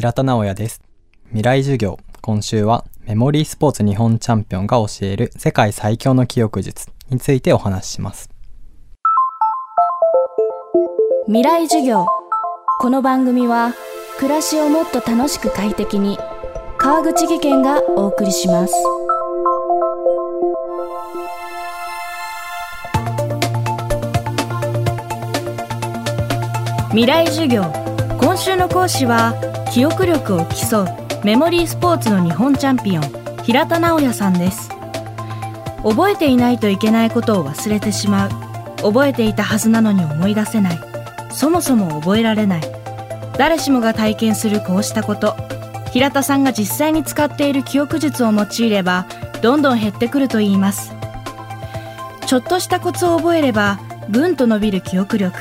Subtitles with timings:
[0.00, 0.80] 平田直也です。
[1.26, 1.98] 未来授業。
[2.22, 8.30] 今週はメモリースポーツ日本チャンピオンが教える世界最強の記憶術についてお話しします。
[11.26, 12.06] 未来授業。
[12.80, 13.74] この番組は
[14.16, 16.16] 暮らしをもっと楽しく快適に
[16.78, 18.74] 川口義賢がお送りします。
[26.88, 27.79] 未来授業。
[28.30, 29.34] 今週の講師は
[29.74, 30.86] 記憶力を競う
[31.24, 34.68] メモリースポーツの日本チャンピオン平田直也さんです。
[35.82, 38.30] 覚えていないといけないことを忘れてしまう。
[38.82, 40.78] 覚えていたはずなのに思い出せない。
[41.32, 42.62] そもそも覚えられない。
[43.36, 45.34] 誰しもが体験するこうしたこと。
[45.90, 49.06] 平田さんが実際に使っている記憶術を用いれば
[49.42, 50.94] どんどん減ってくるといいます。
[52.26, 55.36] ちょっとしたコツを覚えればぐんと伸びる記憶力。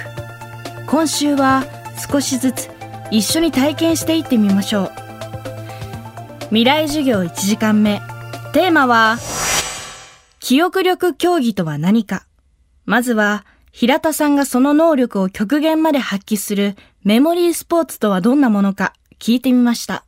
[0.88, 1.64] 今週は
[2.12, 2.79] 少しずつ
[3.12, 4.92] 一緒に体験していってみましょう。
[6.50, 8.02] 未来授業1時間目。
[8.54, 9.18] テーマは
[10.40, 12.26] 記憶力競技とは何か。
[12.86, 20.06] まずは平田さんがその能力を極限まで発揮するメモリースポーツとはどんなものか聞いてみました。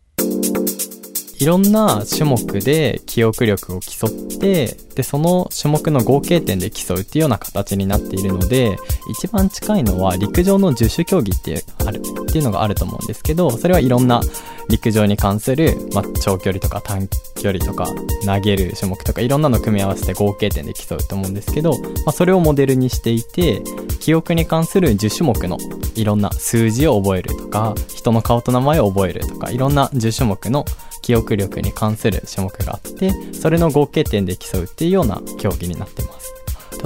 [1.41, 8.77] いろんな種目で記憶力を競ってでその種目の合計点で競うっていうような形になっているので
[9.09, 14.21] 一番近いのは陸上の十種競技ってあるっていうのがあると思うんですけどそれはいろんな
[14.69, 17.07] 陸上に関する、ま、長距離とか短
[17.41, 17.87] 距離とか
[18.25, 23.63] 投げる種目とかいろんなの組み合わせて合計点で競うと思うんですけど、まあ、それをモデルにしていて
[23.99, 25.57] 記憶に関する10種目の
[25.95, 30.65] いろんな数字を覚えるとか人の顔と名前を覚えるとかいろんな10種目の
[31.01, 36.31] 記憶力に関する種目があってそれの合計点で競うっていうような競技になってます。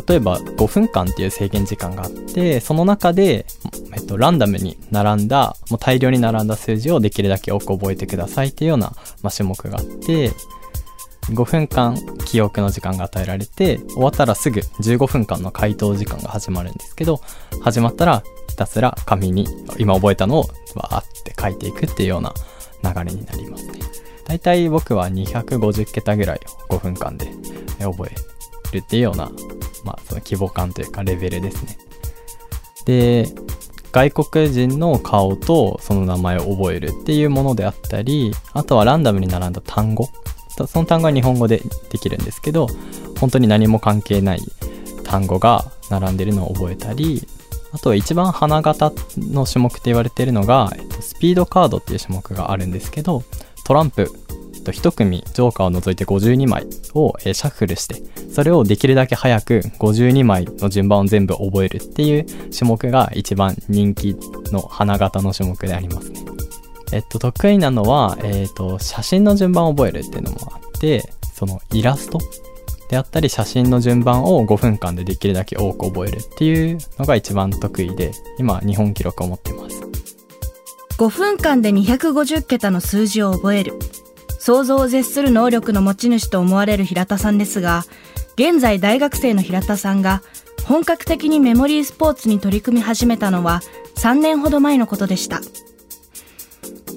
[0.07, 3.45] 例えば5分間っていう制限時間があってその中で、
[3.95, 10.31] えっと、ランダムに並んだもう大量に並んだ数字をできるだけ多く覚えてくださいっていうような、まあ、種目があって
[11.29, 17.21] 5分間記憶の時間が与えられて終わったらすぐ15分間の回答時間が始まるんですけど
[17.61, 19.47] 始まったらひたすら紙に
[19.77, 22.33] 今覚えたのをわーって書いていくっていうような
[22.83, 23.79] 流れになりますね。
[24.25, 27.31] 大体僕は250桁ぐらい5分間で
[27.79, 28.15] 覚え
[28.75, 29.31] るっていうような、
[29.83, 31.77] まあ、その規模感というかレベルですね。
[32.85, 33.27] で、
[33.95, 40.09] 外国人の顔とその名前を覚えるっていうものであったり、あとはランダムに並んだ単語。
[40.67, 42.67] その単語は日本語でできるんですけど、
[43.21, 44.41] 本当に何も関係ない
[45.05, 47.25] 単語が並んでるのを覚えたり、
[47.71, 53.23] あとは一番花形の種目って言われてるのが、えっと、スピードカードっていう種目があるんですけど、
[53.63, 54.11] トランプ
[54.65, 64.17] と1組ジョーカーを除いて52枚をシャッフルしてそれをできるだけ早く52枚の順番を全部覚えるっていう種目が一番人気
[64.51, 66.21] の花形の種目でありますね。
[66.91, 72.19] えっと得意なのは、えっと写真の順番を覚えるっていうのもあってそのイラスト
[72.89, 79.81] であったり写真の順番を5分間でできるだけ多く覚えるっていうのが一番得意で今日本記録を持ってます。
[80.97, 83.73] 5分間で250桁の数字を覚える
[84.45, 87.83] 想像を絶する能力の持ち主と思われる平田さんですが
[88.35, 90.21] 現在大学生の平田さんが
[90.65, 93.61] 本格的にメモリースポーツに取り組み始めたのは
[93.95, 95.41] 3年ほど前のことでした。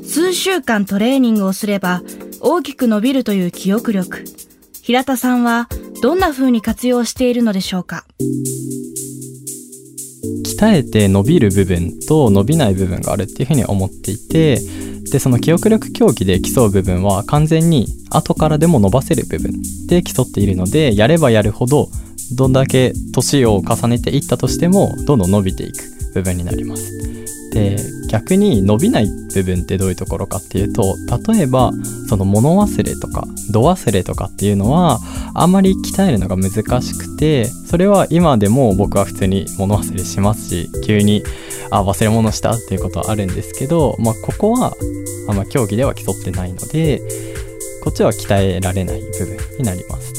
[0.07, 2.03] 数週間トレーニングをすれば
[2.43, 4.25] 大きく伸びるという記憶力。
[4.83, 5.71] 平田さんは
[6.03, 8.05] どんな風に活用しているのでしょうか？
[10.45, 14.61] 鍛えて伸びる部分と伸びない部分があるっていうふうに思っていて
[15.11, 19.53] でその記憶力競技で競う部分は完全に後からでも伸ばせる部分
[19.87, 21.89] で競っているのでやればやるほど
[22.33, 25.79] どんだけ年を重ねていったとしてもどんどん伸びていく
[26.15, 26.93] 部分になります。
[27.53, 27.77] で
[28.09, 30.97] 逆に伸びない部分ってどういうところかっていうと
[31.33, 31.73] 例えば
[32.09, 35.01] その物忘れとか度忘れとかっていうのは
[35.35, 36.53] あんまり鍛えるのが難
[36.83, 41.23] しくてそれは今でも僕は普通に物忘れしますし急に
[41.71, 44.75] あ忘れ物したっていうことはあるんですけど、まあ、ここは
[45.29, 47.03] あんま競技では競ってないので
[47.85, 50.19] こっちは鍛えられない部分になります。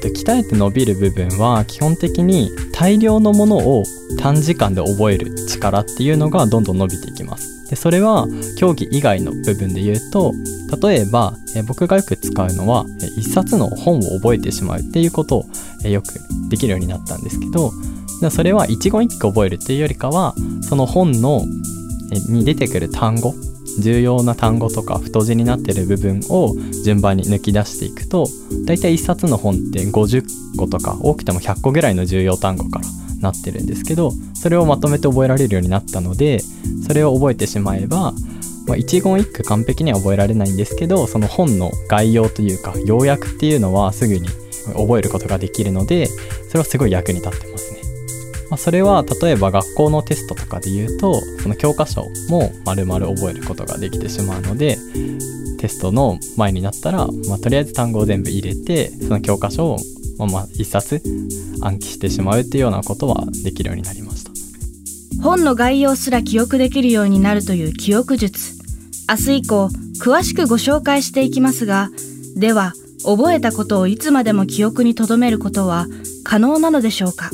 [0.00, 3.84] で鍛えて伸びる部分は基本的に大量のものを
[4.18, 7.59] 短時間で覚える力っていうのがどんどん伸びていきます。
[7.70, 8.26] でそれは
[8.58, 10.34] 競技以外の部分で言うと
[10.82, 12.84] 例えばえ僕がよく使うのは
[13.16, 15.44] 一冊の本を覚えてしまうっていうことを
[15.84, 16.08] えよく
[16.48, 17.70] できるようになったんですけど
[18.30, 21.44] それは一言一句覚えるっていうよりかはその本の
[22.28, 23.34] に出てくる単語
[23.78, 28.26] 重要な単語とか太字になってる部分を順番に抜き出していくと
[28.66, 30.24] 大体1冊の本って50
[30.58, 32.84] 個とか多くても100個ぐらいの重要単語から
[33.20, 36.40] なってるんですけどそれをまとめて覚えられるようになったので
[36.86, 38.12] それを覚えてしまえば
[38.66, 44.28] まあ、一言一句完璧には覚えられないんですけどその本の概要というか要約っていうのはすぐに
[44.76, 47.80] 覚えることができるのでそれはすごい役に立ってますね。
[48.50, 54.76] まあ、それは例えば学校のテストとかで言うとその教科書も丸々覚えることができてしまうので
[55.58, 59.78] テストの前になったら、まあ、とりあえず単語を全部入れてその教科書を
[60.20, 61.02] まあまあ一冊
[61.62, 64.30] 暗記してしまうっていうようなことはできるようになりました。
[65.22, 68.58] 本の概要すら記憶できるようになるという記憶術。
[69.08, 69.68] 明日以降
[70.00, 71.90] 詳しくご紹介していきますが
[72.36, 72.74] では
[73.04, 75.86] 覚えたことをいつまでも記憶に留めることは
[76.22, 77.30] 可能なのでしょうか？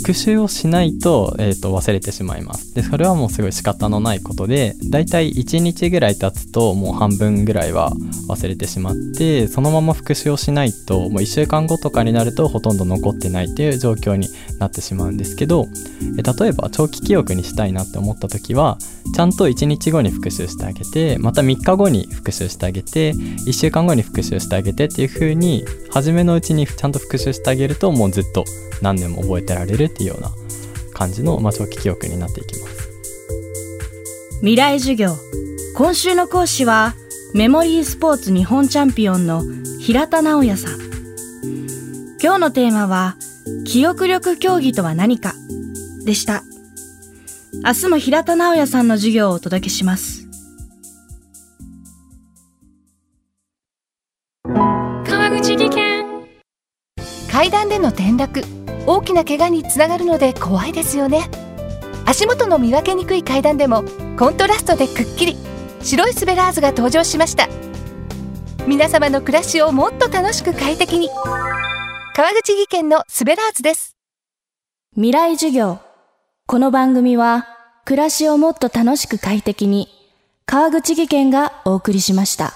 [0.00, 2.74] 復習をしないと,、えー、と忘れてしまいます。
[2.74, 7.92] でそれはもうすごい仕方のないことでだいたい1日ぐらい経つともう半分ぐらいは
[8.28, 15.66] 忘れてしまってそのまま復習をしないともう1週間後とかになるとほとんど残ってないっていう状況になってしまうんですけど
[16.18, 18.78] え例えば長期記憶にしたいなって思った時は
[19.14, 28.44] ちゃんと1日後に復習してあげてまた3日後に復習してあげて1週間後に復習してあげてっていう風に初めのうちにちゃんと復習してあげるともうずっと
[28.82, 30.30] 何年も覚えてられるっていうような
[30.94, 32.90] 感じの、まあ、長期記憶になっていきます。
[34.40, 35.16] 未来授業。
[35.76, 36.94] 今週の講師は
[37.34, 39.42] メモリースポーツ日本チャンピオンの
[39.80, 40.78] 平田直也さん。
[42.22, 43.16] 今日のテーマは
[43.64, 45.34] 記憶力競技とは何か
[46.04, 46.42] でした。
[47.52, 50.28] 明日も平田直也さんの授業をお届けします。
[54.44, 56.06] 川口技研。
[57.30, 58.42] 階段での転落。
[58.86, 61.28] 大きな怪我につながるので怖いですよね。
[62.06, 63.84] 足元の見分けにくい階段でも
[64.18, 65.36] コントラストでくっきり。
[65.82, 67.48] 白いスベラーズが登場しました。
[68.66, 71.08] 皆様の暮らしをもっと楽しく快適に。
[72.14, 73.96] 川口技研のスベラーズです。
[74.94, 75.80] 未来授業
[76.50, 77.46] この番組は
[77.84, 79.86] 暮らしをもっと楽しく快適に
[80.46, 82.54] 川口技研がお送りしました。